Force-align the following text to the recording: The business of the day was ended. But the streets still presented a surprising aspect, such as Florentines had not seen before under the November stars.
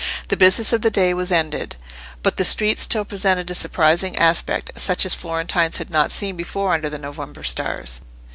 The 0.29 0.35
business 0.35 0.73
of 0.73 0.81
the 0.81 0.89
day 0.89 1.13
was 1.13 1.31
ended. 1.31 1.75
But 2.23 2.37
the 2.37 2.43
streets 2.43 2.81
still 2.81 3.05
presented 3.05 3.51
a 3.51 3.53
surprising 3.53 4.15
aspect, 4.15 4.71
such 4.77 5.05
as 5.05 5.13
Florentines 5.13 5.77
had 5.77 5.91
not 5.91 6.11
seen 6.11 6.35
before 6.35 6.73
under 6.73 6.89
the 6.89 6.97
November 6.97 7.43
stars. 7.43 8.01